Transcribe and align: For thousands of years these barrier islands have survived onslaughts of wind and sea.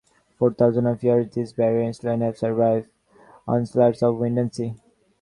For 0.39 0.51
thousands 0.51 0.87
of 0.87 1.03
years 1.03 1.29
these 1.31 1.53
barrier 1.53 1.81
islands 1.81 2.01
have 2.23 2.35
survived 2.39 2.89
onslaughts 3.47 4.01
of 4.01 4.17
wind 4.17 4.39
and 4.39 4.51
sea. 4.51 4.73